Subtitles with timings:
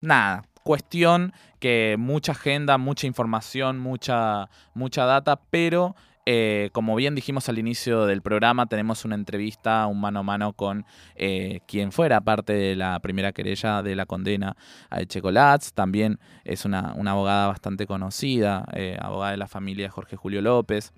[0.00, 5.94] nada, cuestión que mucha agenda, mucha información, mucha, mucha data, pero
[6.26, 10.52] eh, como bien dijimos al inicio del programa, tenemos una entrevista, un mano a mano
[10.52, 10.84] con
[11.16, 14.56] eh, quien fuera parte de la primera querella de la condena
[14.90, 15.72] a Echecolats.
[15.72, 20.92] También es una, abogada bastante conocida, eh, abogada de la familia Jorge Julio López.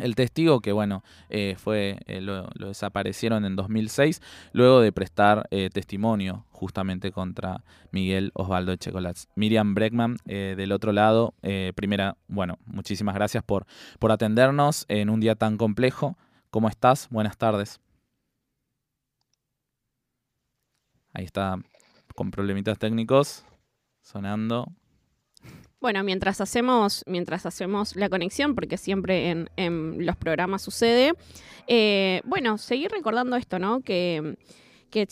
[0.00, 4.20] El testigo que, bueno, eh, fue, eh, lo, desaparecieron en 2006,
[4.52, 9.28] luego de prestar eh, testimonio justamente contra Miguel Osvaldo Echecolats.
[9.34, 11.34] Miriam Breckman, del otro lado,
[11.74, 13.66] primera, bueno, muchísimas gracias por,
[13.98, 16.18] por atendernos en un día tan complejo.
[16.50, 17.08] ¿Cómo estás?
[17.10, 17.80] Buenas tardes.
[21.12, 21.56] Ahí está,
[22.14, 23.44] con problemitas técnicos,
[24.02, 24.66] sonando.
[25.80, 31.14] Bueno, mientras hacemos, mientras hacemos la conexión, porque siempre en, los programas sucede,
[31.66, 33.80] eh, bueno, seguir recordando esto, ¿no?
[33.80, 34.36] Que,
[34.90, 35.06] que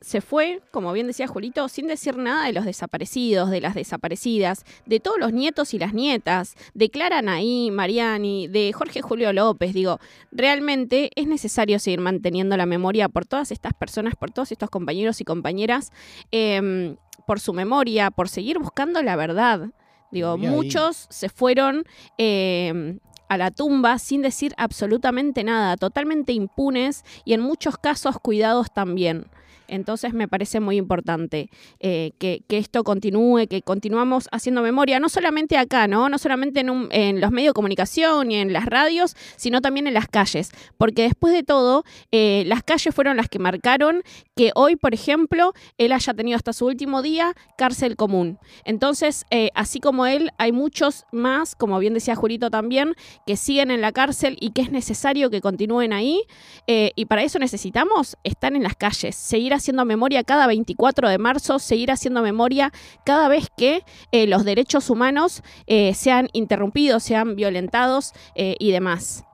[0.00, 4.64] se fue, como bien decía Julito, sin decir nada de los desaparecidos, de las desaparecidas,
[4.86, 9.72] de todos los nietos y las nietas, de Clara Naí, Mariani, de Jorge Julio López.
[9.74, 9.98] Digo,
[10.30, 15.20] realmente es necesario seguir manteniendo la memoria por todas estas personas, por todos estos compañeros
[15.20, 15.90] y compañeras,
[16.30, 19.70] em, por su memoria, por seguir buscando la verdad.
[20.14, 21.82] Digo, muchos se fueron
[22.18, 28.72] em, a la tumba sin decir absolutamente nada, totalmente impunes y en muchos casos cuidados
[28.72, 29.26] también.
[29.68, 31.48] Entonces me parece muy importante
[31.80, 36.08] eh, que, esto continúe, que continuamos haciendo memoria, no solamente acá, ¿no?
[36.08, 40.08] No solamente en, los medios de comunicación y en las radios, sino también en las
[40.08, 40.50] calles.
[40.76, 44.02] Porque después de todo, eh, las calles fueron las que marcaron
[44.36, 48.38] que hoy, por ejemplo, él haya tenido hasta su último día cárcel común.
[48.64, 52.94] Entonces, eh, así como él, hay muchos más, como bien decía Jurito también,
[53.26, 56.20] que siguen en la cárcel y que es necesario que continúen ahí.
[56.66, 61.58] y para eso necesitamos estar en las calles, seguir haciendo memoria cada 24 de marzo,
[61.58, 62.72] seguir haciendo memoria
[63.04, 69.24] cada vez que eh, los derechos humanos eh, sean interrumpidos, sean violentados eh, y demás.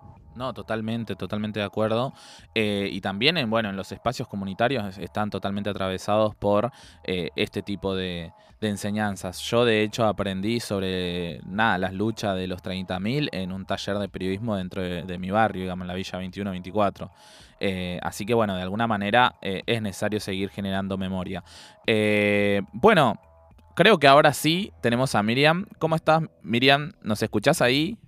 [0.41, 2.15] No, totalmente, totalmente de acuerdo.
[2.55, 6.73] y también en, bueno, en los espacios comunitarios están totalmente atravesados por
[7.05, 8.33] este tipo de,
[8.63, 9.39] enseñanzas.
[9.41, 14.09] Yo de hecho aprendí sobre nada, las luchas de los 30.000 en un taller de
[14.09, 17.11] periodismo dentro de, mi barrio, digamos, en la Villa 21-24.
[17.61, 21.45] Eh, así que bueno, de alguna manera eh, es necesario seguir generando memoria.
[21.87, 23.21] Eh, bueno,
[23.77, 25.67] creo que ahora sí tenemos a Miriam.
[25.79, 26.93] ¿Cómo estás, Miriam?
[27.03, 27.99] ¿Nos escuchás ahí?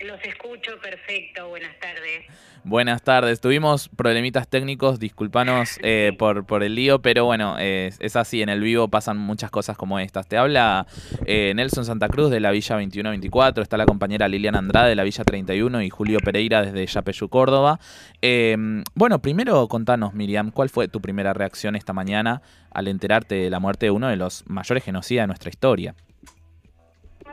[0.00, 2.26] Los escucho perfecto, buenas tardes.
[2.64, 8.42] Buenas tardes, tuvimos problemitas técnicos, discúlpanos eh, por, por el lío, pero bueno, es así,
[8.42, 10.26] en el vivo pasan muchas cosas como estas.
[10.26, 10.86] Te habla
[11.26, 15.04] eh, Nelson Santa Cruz de la Villa 2124, está la compañera Liliana Andrade de la
[15.04, 17.78] Villa 31 y Julio Pereira desde Yapeyú, Córdoba.
[18.20, 23.50] Em, bueno, primero contanos, Miriam, ¿cuál fue tu primera reacción esta mañana al enterarte de
[23.50, 25.94] la muerte de uno de los mayores genocidas de nuestra historia?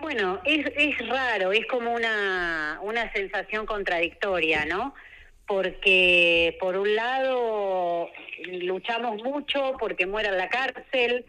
[0.02, 4.96] Bueno, es, es raro, es como una, una sensación contradictoria, ¿no?
[5.46, 8.10] Porque por un lado
[8.46, 11.26] luchamos mucho porque muera en la cárcel,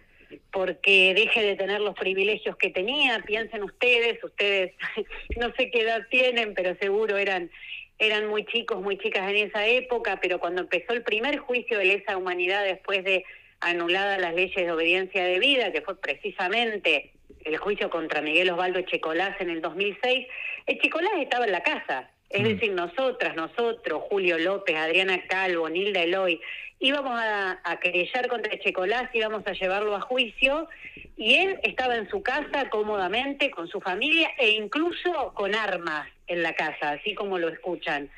[0.50, 3.20] porque deje de tener los privilegios que tenía.
[3.26, 4.72] Piensen ustedes, ustedes
[5.36, 7.50] no sé qué edad tienen, pero seguro eran
[7.98, 11.84] eran muy chicos, muy chicas en esa época, pero cuando empezó el primer juicio de
[11.84, 13.24] lesa humanidad después de
[13.60, 17.12] anuladas las leyes de obediencia de vida, que fue precisamente
[17.44, 20.26] el juicio contra Miguel Osvaldo Echecolás en el 2006,
[20.66, 22.44] Echecolás estaba en la casa, es mm.
[22.44, 26.40] decir, nosotras, nosotros, Julio López, Adriana Calvo, Nilda Eloy,
[26.80, 30.68] íbamos a, a querellar contra Echecolás, íbamos a llevarlo a juicio,
[31.16, 36.42] y él estaba en su casa cómodamente, con su familia, e incluso con armas en
[36.42, 38.10] la casa, así como lo escuchan.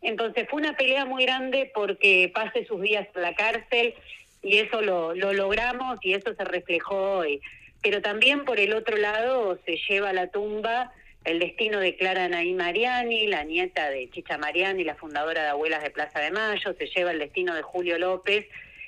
[0.00, 3.94] Entonces fue una pelea muy grande porque pase sus días en la cárcel
[4.42, 7.40] y eso lo, lo logramos y eso se reflejó hoy
[7.82, 10.92] pero también por el otro lado se lleva a la tumba
[11.24, 15.82] el destino de Clara Naí Mariani, la nieta de Chicha Mariani, la fundadora de Abuelas
[15.82, 18.46] de Plaza de Mayo, se lleva el destino de Julio López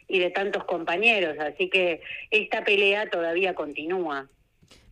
[0.09, 2.01] y de tantos compañeros, así que
[2.31, 4.29] esta pelea todavía continúa.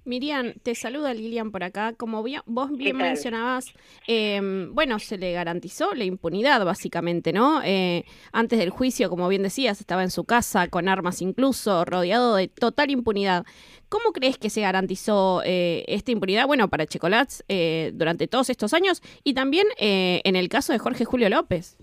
[0.09, 1.93] Miriam, te saluda Lilian por acá.
[1.93, 3.67] Como vos bien mencionabas,
[4.07, 7.61] em, bueno, se le garantizó la impunidad, básicamente, ¿no?
[7.63, 12.37] Eh, antes del juicio, como bien decías, estaba en su casa, con armas incluso, rodeado
[12.37, 13.45] de total impunidad.
[13.89, 16.47] ¿Cómo crees que se garantizó eh, esta impunidad?
[16.47, 21.05] Bueno, para Checolats eh, durante todos estos años y también en el caso de Jorge
[21.05, 21.77] Julio López.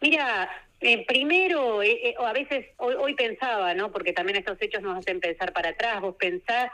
[0.00, 0.50] Mira,
[0.84, 3.90] eh, primero, eh, eh, a veces hoy, pensaba, ¿no?
[3.90, 6.00] Porque también estos hechos nos hacen pensar para atrás.
[6.00, 6.70] Vos pensás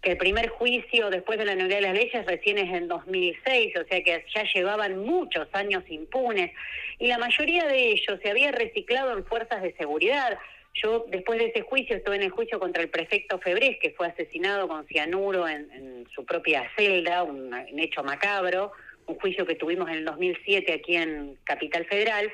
[0.00, 3.76] que el primer juicio después de la nulidad de las leyes recién es en 2006,
[3.76, 6.52] o sea que ya llevaban muchos años impunes
[6.98, 10.38] y la mayoría de ellos se había reciclado en fuerzas de seguridad.
[10.74, 14.06] Yo después de ese juicio estuve en el juicio contra el prefecto Febrés, que fue
[14.06, 18.72] asesinado con cianuro en, su propia celda, un, hecho macabro,
[19.06, 22.32] un juicio que tuvimos en el 2007 aquí en Capital Federal.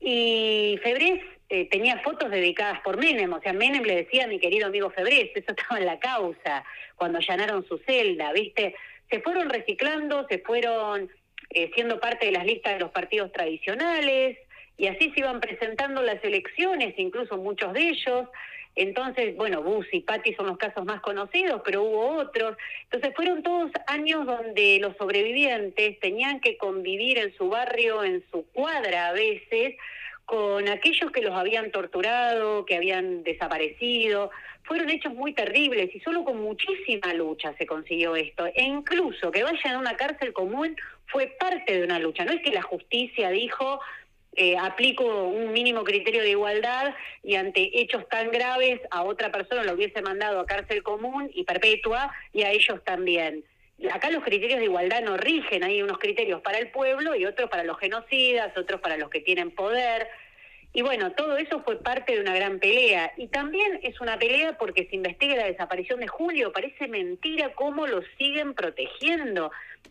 [0.00, 4.38] Y Febrés eh, tenía fotos dedicadas por Menem, o sea, Menem le decía a mi
[4.38, 6.64] querido amigo Febrés, eso estaba en la causa,
[6.96, 8.74] cuando allanaron su celda, ¿viste?
[9.10, 11.10] Se fueron reciclando, se fueron
[11.50, 14.38] eh, siendo parte de las listas de los partidos tradicionales,
[14.76, 18.28] y así se iban presentando las elecciones, incluso muchos de ellos.
[18.78, 22.56] Entonces, bueno, Bus y Patti son los casos más conocidos, pero hubo otros.
[22.84, 28.46] Entonces fueron todos años donde los sobrevivientes tenían que convivir en su barrio, en su
[28.52, 29.74] cuadra a veces,
[30.24, 34.30] con aquellos que los habían torturado, que habían desaparecido.
[34.62, 38.46] Fueron hechos muy terribles y solo con muchísima lucha se consiguió esto.
[38.46, 40.76] E incluso que vayan a una cárcel común
[41.06, 42.24] fue parte de una lucha.
[42.24, 43.80] No es que la justicia dijo,
[44.40, 46.94] eh, aplico un mínimo criterio de igualdad
[47.24, 51.42] y ante hechos tan graves a otra persona lo hubiese mandado a cárcel común y
[51.42, 53.42] perpetua y a ellos también.
[53.92, 57.50] Acá los criterios de igualdad no rigen, hay unos criterios para el pueblo y otros
[57.50, 60.06] para los genocidas, otros para los que tienen poder.
[60.72, 63.12] Y bueno, todo eso fue parte de una gran pelea.
[63.16, 66.52] Y también es una pelea porque se investiga la desaparición de Julio.
[66.52, 69.50] Parece mentira cómo lo siguen protegiendo.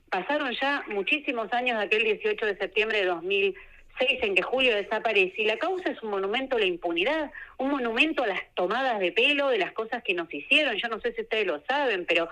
[0.09, 3.55] Pasaron ya muchísimos años de aquel 18 de septiembre de 2000
[3.97, 7.71] se dicen que Julio desaparece y la causa es un monumento a la impunidad, un
[7.71, 10.75] monumento a las tomadas de pelo de las cosas que nos hicieron.
[10.77, 12.29] Yo no sé si ustedes lo saben, pero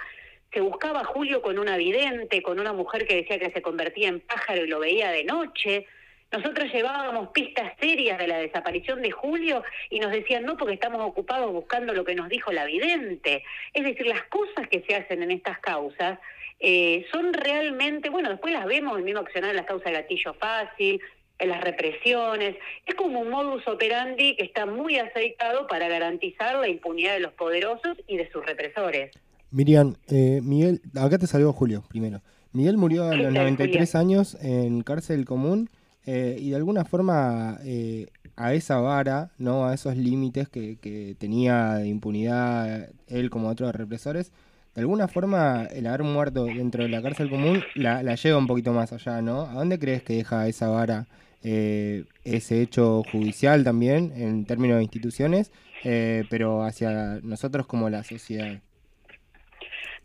[0.54, 4.22] se buscaba Julio con una vidente, con una mujer que decía que se convertía en
[4.22, 5.88] pájaro y lo veía de noche.
[6.32, 11.02] Nosotros llevábamos pistas serias de la desaparición de Julio y nos decían no porque estamos
[11.02, 13.44] ocupados buscando lo que nos dijo la vidente.
[13.74, 16.20] Es decir, las cosas que se hacen en estas causas
[16.60, 20.34] eh, son realmente, bueno, después las vemos, el mismo accionar en las causas de gatillo
[20.36, 21.02] fácil, en
[21.40, 22.56] las represiones.
[22.86, 27.34] Es como un modus operandi que está muy aceitado para garantizar la impunidad de los
[27.34, 29.12] poderosos y de sus represores.
[29.52, 32.22] Miriam, eh, Miguel, acá te saludo Julio primero.
[32.52, 35.70] Miguel murió a los 93 años en cárcel común
[36.06, 41.16] eh, y de alguna forma eh, a esa vara, no a esos límites que, que,
[41.18, 44.32] tenía de impunidad él como otros represores,
[44.74, 48.48] de alguna forma el haber muerto dentro de la cárcel común la, la lleva un
[48.48, 49.42] poquito más allá, ¿no?
[49.44, 51.08] ¿A dónde crees que deja esa vara
[51.48, 55.52] eh, ese hecho judicial también en términos de instituciones,
[55.84, 58.60] eh, pero hacia nosotros como la sociedad.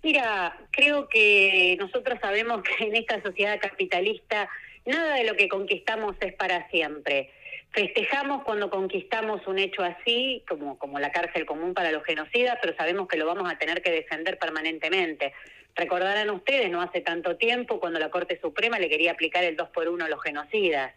[0.02, 4.50] Mira, creo que nosotros sabemos que en esta sociedad capitalista
[4.84, 7.30] nada de lo que conquistamos es para siempre.
[7.70, 12.76] Festejamos cuando conquistamos un hecho así, como, como la cárcel común para los genocidas, pero
[12.76, 15.32] sabemos que lo vamos a tener que defender permanentemente.
[15.74, 19.70] Recordarán ustedes, no hace tanto tiempo, cuando la Corte Suprema le quería aplicar el 2
[19.70, 20.92] por 1 a los genocidas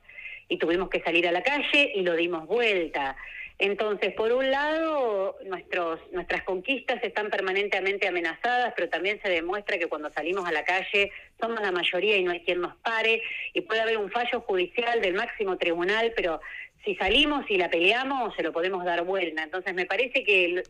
[0.53, 3.17] y tuvimos que salir a la calle y lo dimos vuelta.
[3.57, 9.87] Entonces, por un lado, nuestros, nuestras conquistas están permanentemente amenazadas, pero también se demuestra que
[9.87, 11.11] cuando salimos a la calle
[11.41, 13.23] somos la mayoría y no hay quien nos pare,
[13.53, 16.39] y puede haber un fallo judicial del máximo tribunal, pero
[16.85, 19.41] si salimos y la peleamos, se lo podemos dar vuelta.
[19.41, 20.61] Entonces, me parece que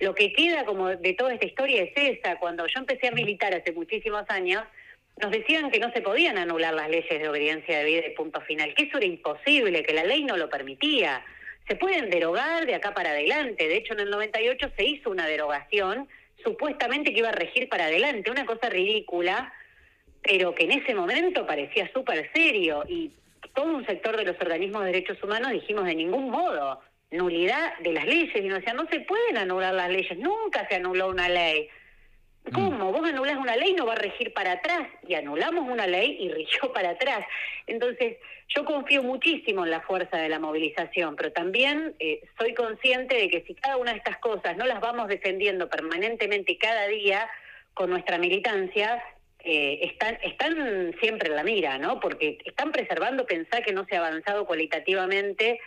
[0.00, 2.40] lo que queda como de toda esta historia es esa.
[2.40, 4.64] Cuando yo empecé a militar hace muchísimos años,
[5.20, 8.40] nos decían que no se podían anular las leyes de obediencia de vida y punto
[8.42, 11.24] final, que eso era imposible, que la ley no lo permitía.
[11.66, 13.68] Se pueden derogar de acá para adelante.
[13.68, 16.08] De hecho, en el 98 se hizo una derogación
[16.42, 19.52] supuestamente que iba a regir para adelante, una cosa ridícula,
[20.22, 23.10] pero que en ese momento parecía súper serio y
[23.54, 27.92] todo un sector de los organismos de derechos humanos dijimos de ningún modo nulidad de
[27.92, 31.28] las leyes y nos decían no se pueden anular las leyes, nunca se anuló una
[31.28, 31.68] ley.
[32.52, 32.92] ¿Cómo?
[32.92, 34.88] Vos anulás una ley, no va a regir para atrás.
[35.06, 37.24] Y anulamos una ley y rigió para atrás.
[37.66, 38.16] Entonces,
[38.54, 43.28] yo confío muchísimo en la fuerza de la movilización, pero también eh, soy consciente de
[43.28, 47.28] que si cada una de estas cosas no las vamos defendiendo permanentemente cada día
[47.74, 49.02] con nuestra militancia,
[49.44, 52.00] eh, están, están siempre en la mira, ¿no?
[52.00, 55.60] Porque están preservando pensar que no se ha avanzado cualitativamente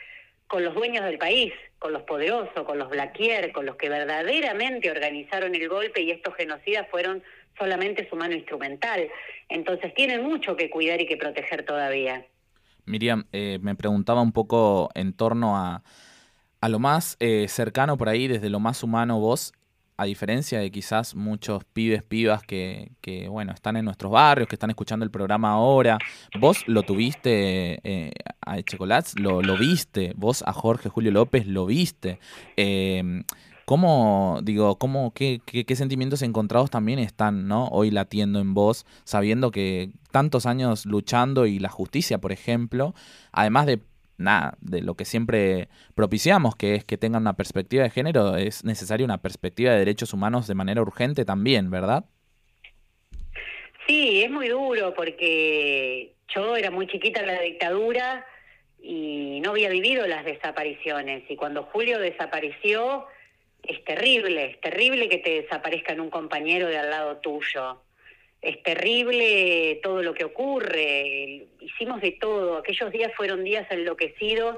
[0.51, 4.91] con los dueños del país, con los poderosos, con los Blaquier, con los que verdaderamente
[4.91, 7.24] organizaron el golpe y estos genocidas fueron
[7.58, 9.08] solamente su mano instrumental.
[9.48, 12.25] Entonces tienen mucho que cuidar y que proteger todavía.
[12.84, 15.84] Miriam, eh, me preguntaba un poco en torno a,
[16.60, 19.53] a lo más eh, cercano por ahí, desde lo más humano vos,
[20.01, 24.72] a diferencia de quizás muchos pibes, pibas que, bueno, están en nuestros barrios, que están
[24.72, 26.00] escuchando el programa ahora,
[26.39, 28.12] vos lo tuviste eh,
[28.43, 32.17] a Echecolats, lo, lo, viste, vos a Jorge Julio López lo viste.
[32.58, 33.24] Eh,
[33.65, 37.67] ¿Cómo, digo, cómo, qué, qué, qué, sentimientos encontrados también están, ¿no?
[37.67, 42.96] Hoy latiendo en vos, sabiendo que tantos años luchando y la justicia, por ejemplo,
[43.31, 43.79] además de
[44.22, 48.63] nada, de lo que siempre propiciamos, que es que tengan una perspectiva de género, es
[48.63, 52.06] necesaria una perspectiva de derechos humanos de manera urgente también, ¿verdad?
[53.88, 58.25] Sí, es muy duro porque yo era muy chiquita en la dictadura
[58.82, 63.08] y no había vivido las desapariciones y cuando Julio desapareció
[63.63, 67.82] es terrible, es terrible que te desaparezcan un compañero de al lado tuyo.
[68.41, 71.48] Es terrible todo lo que ocurre.
[71.60, 72.57] Hicimos de todo.
[72.57, 74.57] Aquellos días fueron días enloquecidos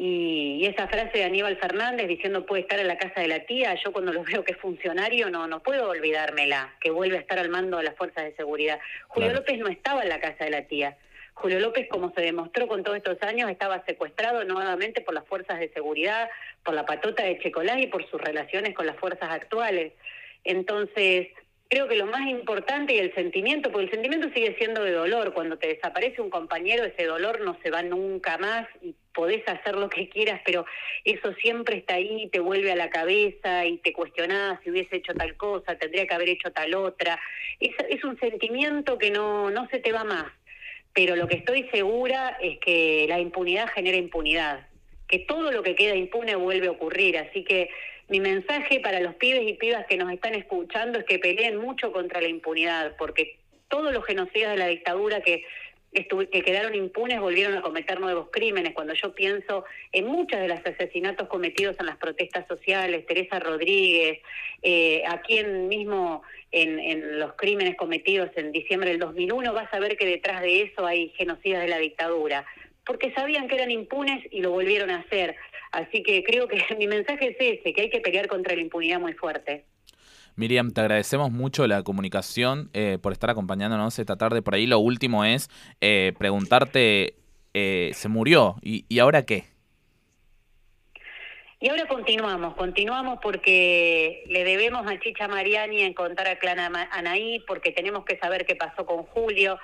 [0.00, 3.74] y, esa frase de Aníbal Fernández diciendo puede estar en la casa de la tía,
[3.82, 7.38] yo cuando lo veo que es funcionario no, no puedo olvidármela, que vuelve a estar
[7.38, 8.78] al mando de las fuerzas de seguridad.
[9.08, 10.96] Julio López no estaba en la casa de la tía.
[11.34, 15.58] Julio López, como se demostró con todos estos años, estaba secuestrado nuevamente por las fuerzas
[15.60, 16.28] de seguridad,
[16.64, 19.92] por la patota de Checolás y por sus relaciones con las fuerzas actuales.
[20.42, 21.28] Entonces,
[21.68, 25.34] creo que lo más importante y el sentimiento, porque el sentimiento sigue siendo de dolor,
[25.34, 29.76] cuando te desaparece un compañero ese dolor no se va nunca más y podés hacer
[29.76, 30.64] lo que quieras, pero
[31.04, 35.12] eso siempre está ahí, te vuelve a la cabeza y te cuestionás si hubiese hecho
[35.12, 37.20] tal cosa, tendría que haber hecho tal otra.
[37.60, 40.26] Es, es un sentimiento que no, no se te va más,
[40.94, 44.68] pero lo que estoy segura es que la impunidad genera impunidad,
[45.06, 47.68] que todo lo que queda impune vuelve a ocurrir, así que
[48.08, 51.92] mi mensaje para los pibes y pibas que nos están escuchando es que peleen mucho
[51.92, 53.36] contra la impunidad, porque
[53.68, 55.44] todos los genocidas de la dictadura que,
[55.92, 58.72] que quedaron impunes volvieron a cometer nuevos crímenes.
[58.72, 64.20] Cuando yo pienso en muchos de los asesinatos cometidos en las protestas sociales, Teresa Rodríguez,
[64.62, 69.98] eh, aquí mismo en, en, los crímenes cometidos en diciembre del 2001, vas a ver
[69.98, 72.46] que detrás de eso hay genocidas de la dictadura,
[72.86, 75.36] porque sabían que eran impunes y lo volvieron a hacer.
[75.72, 79.00] Así que creo que mi mensaje es ese, que hay que pelear contra la impunidad
[79.00, 79.64] muy fuerte.
[80.36, 84.40] Miriam, te agradecemos mucho la comunicación eh, por estar acompañándonos esta tarde.
[84.40, 87.16] Por ahí lo último es eh, preguntarte,
[87.54, 89.46] eh, se murió, ¿Y, ¿y ahora qué?
[91.60, 96.60] Y ahora continuamos, continuamos porque le debemos a Chicha Mariani encontrar a Clan
[96.92, 99.58] Anaí, porque tenemos que saber qué pasó con Julio,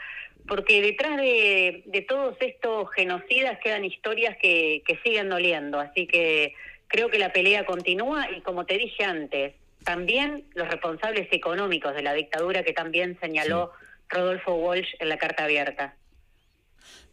[0.47, 5.81] porque detrás de, todos estos genocidas quedan historias que, siguen doliendo.
[5.81, 6.55] Así que
[6.89, 12.03] creo que la pelea continúa y como te dije antes, también los responsables económicos de
[12.03, 13.73] la dictadura que también señaló
[14.09, 15.95] Rodolfo Walsh en la carta abierta.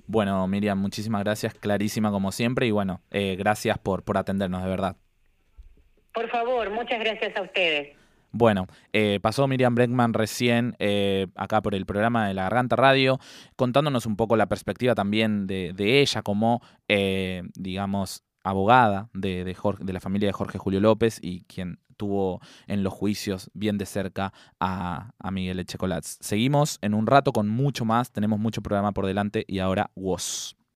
[0.08, 4.70] Bueno, Miriam, muchísimas gracias, clarísima como siempre, y bueno, eh, gracias por, por atendernos, de
[4.70, 4.98] verdad.
[6.14, 8.01] Por favor, muchas gracias a ustedes.
[8.32, 13.20] Bueno, eh, pasó Miriam Breckman recién eh, acá por el programa de La Garganta Radio,
[13.58, 20.30] contándonos un poco la perspectiva también de, ella como, eh, digamos, abogada de, la familia
[20.30, 25.32] de Jorge Julio López y quien tuvo en los juicios bien de cerca a, a
[25.32, 26.18] Miguel Echecolats.
[26.22, 30.56] Seguimos en un rato con mucho más, tenemos mucho programa por delante y ahora WOS.